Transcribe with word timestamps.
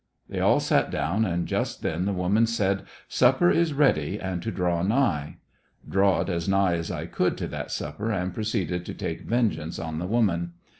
They 0.27 0.39
all 0.39 0.59
sat 0.59 0.89
down, 0.89 1.25
and 1.25 1.47
just 1.47 1.83
then 1.83 2.05
the 2.05 2.11
woman 2.11 2.47
said 2.47 2.85
"supper 3.07 3.51
is 3.51 3.71
ready 3.71 4.19
and 4.19 4.41
to 4.41 4.49
draw 4.49 4.81
nigh." 4.81 5.37
Drawed 5.87 6.27
as 6.27 6.49
nigh 6.49 6.73
as 6.73 6.89
I 6.89 7.05
could 7.05 7.37
to 7.37 7.47
that 7.49 7.69
supper 7.69 8.09
and 8.11 8.33
proceeded 8.33 8.83
to 8.87 8.95
take 8.95 9.21
vengeance 9.21 9.77
on 9.77 9.99
the 9.99 10.07
woman. 10.07 10.53